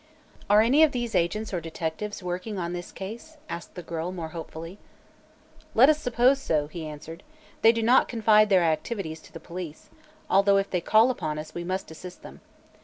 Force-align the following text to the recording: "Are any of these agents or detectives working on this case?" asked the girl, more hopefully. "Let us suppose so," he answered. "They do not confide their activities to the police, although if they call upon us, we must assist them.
"Are 0.49 0.61
any 0.61 0.81
of 0.81 0.93
these 0.93 1.13
agents 1.13 1.53
or 1.53 1.61
detectives 1.61 2.23
working 2.23 2.57
on 2.57 2.73
this 2.73 2.91
case?" 2.91 3.37
asked 3.47 3.75
the 3.75 3.83
girl, 3.83 4.11
more 4.11 4.29
hopefully. 4.29 4.79
"Let 5.75 5.89
us 5.89 5.99
suppose 5.99 6.39
so," 6.41 6.65
he 6.65 6.87
answered. 6.87 7.21
"They 7.61 7.71
do 7.71 7.83
not 7.83 8.07
confide 8.07 8.49
their 8.49 8.63
activities 8.63 9.19
to 9.21 9.31
the 9.31 9.39
police, 9.39 9.91
although 10.27 10.57
if 10.57 10.71
they 10.71 10.81
call 10.81 11.11
upon 11.11 11.37
us, 11.37 11.53
we 11.53 11.63
must 11.63 11.91
assist 11.91 12.23
them. 12.23 12.41